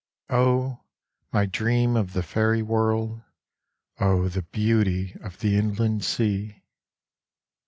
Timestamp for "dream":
1.45-1.95